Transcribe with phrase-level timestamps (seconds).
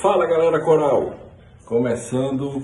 [0.00, 1.14] Fala galera coral!
[1.66, 2.62] Começando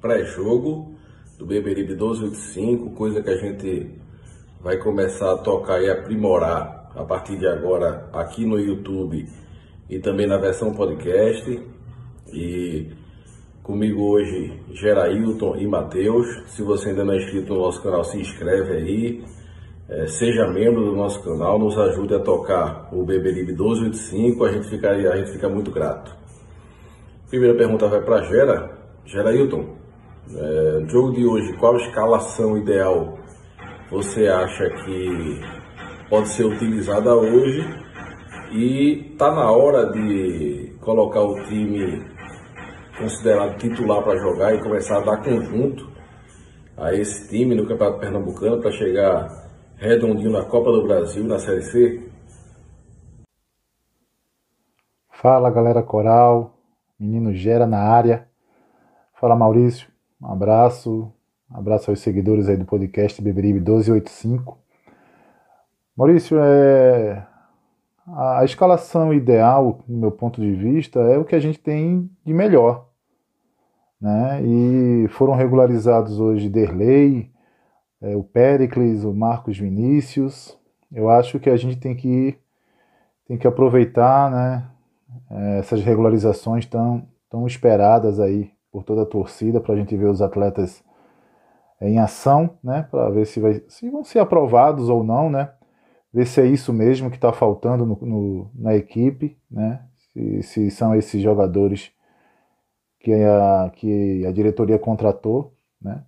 [0.00, 0.96] pré-jogo
[1.38, 3.92] do Beberibe 1285, coisa que a gente
[4.60, 9.28] vai começar a tocar e aprimorar a partir de agora aqui no YouTube
[9.88, 11.62] e também na versão podcast.
[12.32, 12.90] E
[13.62, 16.26] comigo hoje, Gerailton e Matheus.
[16.48, 19.24] Se você ainda não é inscrito no nosso canal, se inscreve aí.
[19.88, 24.68] É, seja membro do nosso canal, nos ajude a tocar o Beberibe 1285, a gente,
[24.68, 26.25] ficaria, a gente fica muito grato.
[27.28, 28.70] Primeira pergunta vai para Gera.
[29.04, 29.76] Gerailton,
[30.32, 33.18] é, no jogo de hoje, qual escalação ideal
[33.90, 35.40] você acha que
[36.08, 37.64] pode ser utilizada hoje
[38.52, 42.04] e tá na hora de colocar o time
[42.98, 45.88] considerado titular para jogar e começar a dar conjunto
[46.76, 49.28] a esse time no Campeonato Pernambucano para chegar
[49.76, 52.10] redondinho na Copa do Brasil, na Série C?
[55.10, 56.55] Fala galera coral,
[56.98, 58.26] menino Gera na área.
[59.14, 59.88] Fala Maurício,
[60.20, 61.12] um abraço,
[61.50, 64.58] um abraço aos seguidores aí do podcast Beberibe 1285.
[65.96, 67.26] Maurício, é,
[68.06, 72.34] a, escalação ideal, do meu ponto de vista, é o que a gente tem de
[72.34, 72.88] melhor.
[74.00, 74.42] Né?
[74.44, 77.30] E foram regularizados hoje Derlei,
[78.00, 80.58] é, o Pericles, o Marcos Vinícius.
[80.92, 82.38] Eu acho que a gente tem que,
[83.26, 84.64] tem que aproveitar né,
[85.58, 90.20] essas regularizações tão, tão esperadas aí por toda a torcida para a gente ver os
[90.20, 90.84] atletas
[91.80, 95.50] em ação, né, para ver se, vai, se vão ser aprovados ou não, né,
[96.16, 99.82] ver se é isso mesmo que está faltando no, no, na equipe, né?
[100.14, 101.92] Se, se, são esses jogadores
[103.00, 106.02] que a, que a diretoria contratou, né?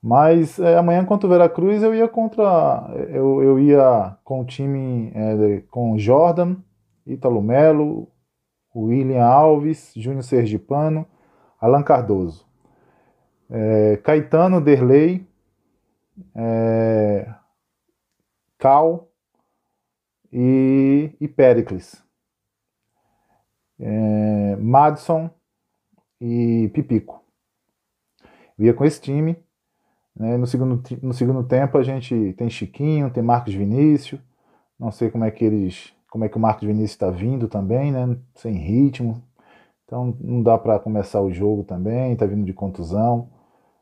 [0.00, 5.10] Mas é, amanhã contra o Veracruz eu ia contra eu, eu ia com o time
[5.12, 6.56] é, com Jordan,
[7.04, 8.08] Ítalo Melo,
[8.74, 11.06] William Alves, Júnior Sergipano,
[11.60, 12.46] Alan Cardoso,
[13.50, 15.26] é, Caetano Derlei,
[16.34, 17.32] é,
[18.58, 19.12] Cal,
[20.32, 22.02] e, e Pericles.
[23.78, 25.30] É, Madison
[26.20, 27.22] e Pipico.
[28.58, 29.36] Eu ia com esse time.
[30.16, 30.36] Né?
[30.36, 34.20] No, segundo, no segundo tempo a gente tem Chiquinho, tem Marcos Vinícius.
[34.78, 35.92] Não sei como é que eles.
[36.12, 38.18] Como é que o Marcos Vinícius está vindo também, né?
[38.34, 39.22] Sem ritmo.
[39.86, 43.30] Então não dá para começar o jogo também, está vindo de contusão.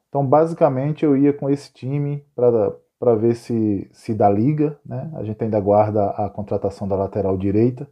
[0.08, 4.78] Então basicamente eu ia com esse time para ver se, se dá liga.
[4.86, 5.10] Né?
[5.16, 7.90] A gente ainda aguarda a contratação da lateral direita,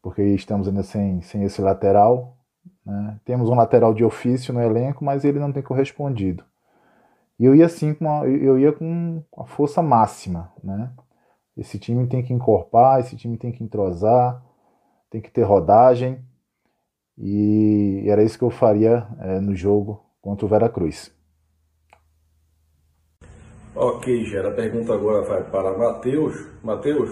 [0.00, 2.34] porque estamos ainda sem, sem esse lateral.
[2.82, 3.20] Né?
[3.26, 6.44] Temos um lateral de ofício no elenco, mas ele não tem correspondido.
[7.38, 10.50] E eu ia assim com a, eu ia com a força máxima.
[10.64, 10.90] Né?
[11.58, 14.40] Esse time tem que encorpar, esse time tem que entrosar,
[15.10, 16.24] tem que ter rodagem.
[17.18, 21.12] E era isso que eu faria é, no jogo contra o Veracruz.
[23.74, 26.34] Ok, Gera, a pergunta agora vai para Matheus.
[26.62, 27.10] Matheus,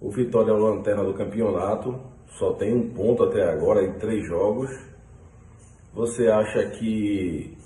[0.00, 1.98] o Vitória é o lanterna do campeonato,
[2.38, 4.70] só tem um ponto até agora em três jogos.
[5.92, 7.56] Você acha que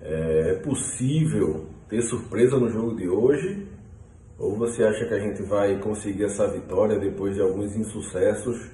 [0.00, 3.66] é, é possível ter surpresa no jogo de hoje?
[4.38, 8.70] Ou você acha que a gente vai conseguir essa vitória depois de alguns insucessos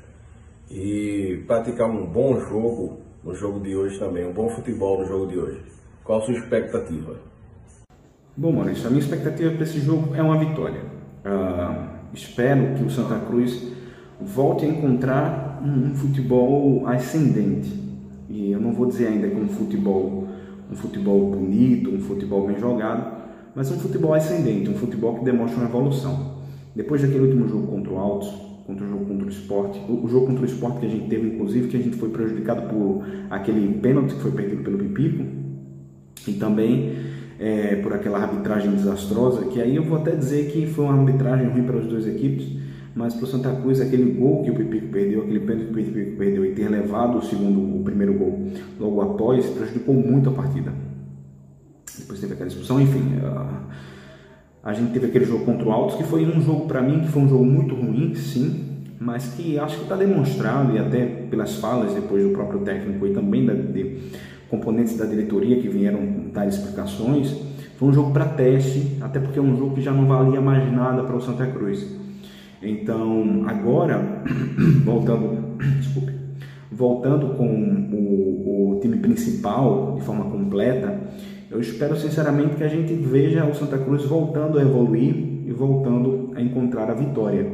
[0.70, 5.26] e praticar um bom jogo no jogo de hoje também, um bom futebol no jogo
[5.28, 5.60] de hoje?
[6.02, 7.16] Qual a sua expectativa?
[8.36, 10.80] Bom, Maurício, a minha expectativa para esse jogo é uma vitória.
[11.24, 13.72] Uh, espero que o Santa Cruz
[14.20, 17.72] volte a encontrar um, um, futebol ascendente.
[18.28, 20.26] E eu não vou dizer ainda que um futebol,
[20.70, 23.21] um futebol bonito, um futebol bem jogado,
[23.54, 26.42] mas um futebol ascendente, um futebol que demonstra uma evolução.
[26.74, 28.28] Depois daquele último jogo contra o Altos,
[28.66, 31.28] contra o jogo contra o esporte, o, jogo contra o esporte que a gente teve,
[31.28, 35.24] inclusive, que a gente foi prejudicado por aquele pênalti que foi perdido pelo Pipico,
[36.26, 36.92] e também
[37.38, 41.48] é, por aquela arbitragem desastrosa, que aí eu vou até dizer que foi uma arbitragem
[41.48, 42.56] ruim para as duas equipes,
[42.94, 45.74] mas para o Santa Cruz aquele gol que o Pipico perdeu, aquele pênalti que o
[45.74, 48.46] Pipico perdeu e ter levado o segundo, o primeiro gol
[48.78, 50.72] logo após, prejudicou muito a partida.
[51.98, 53.02] Depois teve aquela expulsão, enfim,
[54.62, 57.08] a, gente teve aquele jogo contra o Altos, que foi um jogo para mim que
[57.08, 61.56] foi um jogo muito ruim, sim, mas que acho que está demonstrado, e até pelas
[61.56, 63.98] falas depois do próprio técnico e também da, de
[64.48, 67.34] componentes da diretoria que vieram dar explicações,
[67.76, 70.72] foi um jogo para teste, até porque é um jogo que já não valia mais
[70.72, 71.84] nada para o Santa Cruz.
[72.62, 74.22] Então, agora,
[74.84, 76.12] voltando, desculpe,
[76.70, 80.96] voltando com o, o time principal de forma completa,
[81.52, 85.14] eu espero sinceramente que a gente veja o Santa Cruz voltando a evoluir
[85.46, 87.46] e voltando a encontrar a vitória.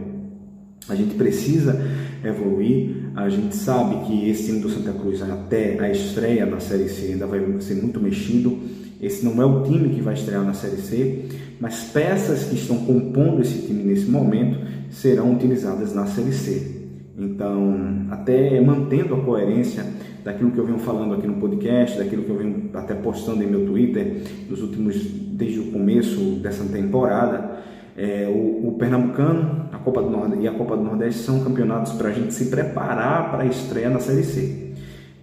[0.88, 1.76] A gente precisa
[2.24, 6.88] evoluir, a gente sabe que esse time do Santa Cruz até a estreia na Série
[6.88, 8.56] C ainda vai ser muito mexido.
[9.02, 11.24] Esse não é o time que vai estrear na Série C,
[11.60, 14.60] mas peças que estão compondo esse time nesse momento
[14.90, 16.78] serão utilizadas na Série C.
[17.18, 19.84] Então, até mantendo a coerência
[20.28, 23.46] daquilo que eu venho falando aqui no podcast, daquilo que eu venho até postando em
[23.46, 27.62] meu Twitter nos últimos desde o começo dessa temporada,
[27.96, 31.92] é, o, o, Pernambucano, a Copa do Nordeste e a Copa do Nordeste são campeonatos
[31.92, 34.74] para a gente se preparar para a estreia na Série C.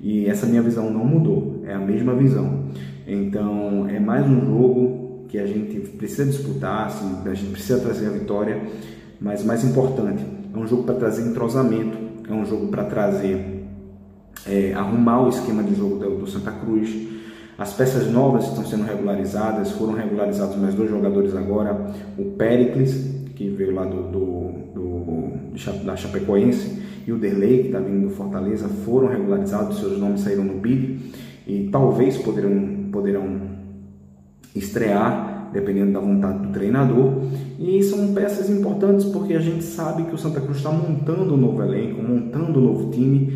[0.01, 2.63] E essa minha visão não mudou, é a mesma visão.
[3.07, 8.07] Então, é mais um jogo que a gente precisa disputar, assim, a gente precisa trazer
[8.07, 8.59] a vitória,
[9.21, 11.97] mas mais importante, é um jogo para trazer entrosamento,
[12.27, 13.54] é um jogo para trazer,
[14.47, 16.89] é, arrumar o esquema de jogo do, do Santa Cruz.
[17.57, 23.49] As peças novas estão sendo regularizadas, foram regularizados mais dois jogadores agora, o Pericles, que
[23.49, 28.67] veio lá do, do, do da Chapecoense, e o Derlei, que está vindo do Fortaleza,
[28.67, 30.99] foram regularizados, seus nomes saíram no BID
[31.47, 33.39] e talvez poderão, poderão
[34.55, 37.13] estrear dependendo da vontade do treinador.
[37.57, 41.37] E são peças importantes porque a gente sabe que o Santa Cruz está montando um
[41.37, 43.31] novo elenco, montando um novo time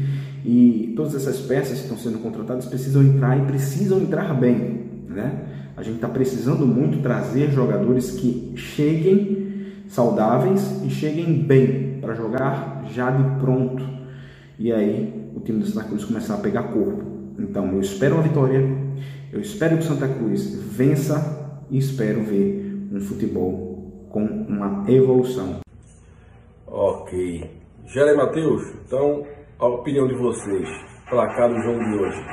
[0.46, 5.46] e todas essas peças que estão sendo contratadas precisam entrar e precisam entrar bem, né?
[5.76, 9.40] A gente está precisando muito trazer jogadores que cheguem
[9.88, 13.84] saudáveis e cheguem bem para jogar já de pronto.
[14.58, 17.04] E aí o time do Santa Cruz começar a pegar corpo.
[17.38, 18.62] Então eu espero uma vitória,
[19.32, 25.60] eu espero que o Santa Cruz vença e espero ver um futebol com uma evolução.
[26.68, 27.50] Ok.
[27.86, 29.24] Jere Matheus, então
[29.60, 30.70] a opinião de vocês,
[31.10, 32.26] placar do jogo de hoje.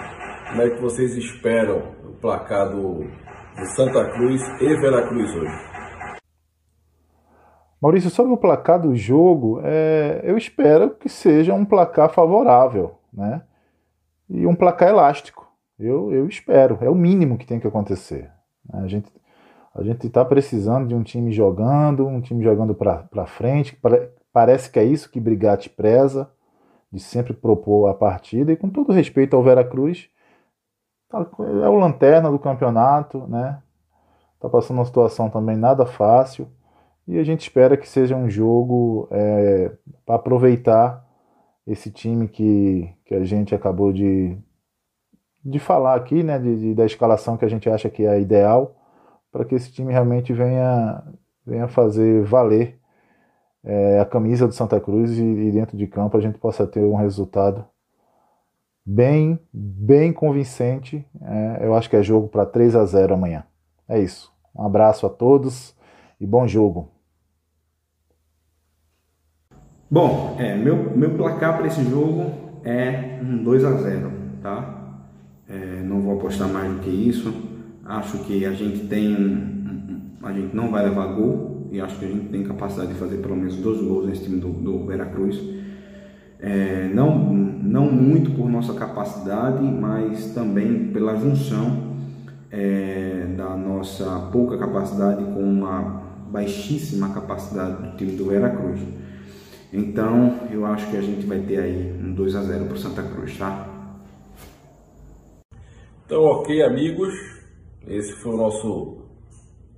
[0.49, 5.67] Como é que vocês esperam o placar do, do Santa Cruz e Veracruz hoje?
[7.83, 13.43] Maurício, sobre o placar do jogo, é, eu espero que seja um placar favorável, né?
[14.31, 15.47] E um placar elástico.
[15.79, 18.31] Eu, eu espero, é o mínimo que tem que acontecer.
[18.73, 19.13] A gente
[19.75, 23.79] a gente está precisando de um time jogando, um time jogando para frente.
[24.33, 26.31] Parece que é isso que Brigatti preza,
[26.97, 28.53] de sempre propor a partida.
[28.53, 30.09] E com todo respeito ao Veracruz,
[31.09, 33.63] tá, é o lanterna do campeonato, né?
[34.35, 36.49] Está passando uma situação também nada fácil.
[37.07, 39.73] E a gente espera que seja um jogo é,
[40.05, 41.07] para aproveitar
[41.67, 44.37] esse time que, que a gente acabou de,
[45.45, 46.39] de falar aqui, né?
[46.39, 48.75] De, de, da escalação que a gente acha que é ideal
[49.31, 51.03] para que esse time realmente venha,
[51.45, 52.79] venha fazer valer
[53.67, 56.85] é, a camisa do Santa Cruz e, e, dentro de campo a gente possa ter
[56.85, 57.65] um resultado
[58.85, 61.05] bem, bem convincente.
[61.21, 63.45] É, eu acho que é jogo para 3 a 0 amanhã.
[63.89, 64.33] É isso.
[64.55, 65.75] Um abraço a todos
[66.21, 66.89] e bom jogo.
[69.91, 74.77] Bom, é, meu, meu placar para esse jogo é um 2 a 0 tá?
[75.49, 77.35] É, não vou apostar mais do que isso.
[77.85, 79.55] Acho que a gente tem.
[80.23, 83.19] A gente não vai levar gol e acho que a gente tem capacidade de fazer
[83.19, 85.39] pelo menos dois gols nesse time do, do Veracruz.
[86.39, 91.97] É, não, não muito por nossa capacidade, mas também pela junção
[92.51, 98.81] é, da nossa pouca capacidade com uma baixíssima capacidade do time do Veracruz.
[99.73, 102.79] Então eu acho que a gente vai ter aí um 2 a 0 para o
[102.79, 103.67] Santa Cruz, tá?
[106.07, 107.13] Então, ok, amigos.
[107.87, 108.99] Esse foi o nosso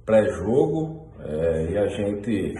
[0.04, 2.54] pré-jogo é, e a gente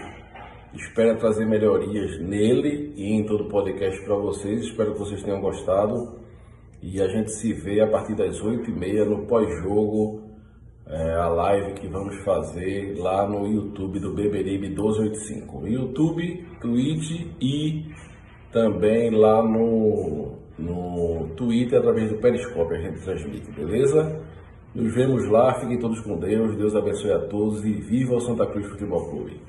[0.73, 4.65] espera trazer melhorias nele e em todo o podcast para vocês.
[4.65, 6.19] Espero que vocês tenham gostado
[6.81, 10.21] e a gente se vê a partir das 8h30 no pós-jogo,
[10.87, 15.67] é, a live que vamos fazer lá no YouTube do Beberibe 1285.
[15.67, 17.85] YouTube, Twitch e
[18.51, 24.21] também lá no, no Twitter através do Periscope a gente transmite, beleza?
[24.73, 28.45] Nos vemos lá, fiquem todos com Deus, Deus abençoe a todos e viva o Santa
[28.45, 29.41] Cruz Futebol Clube.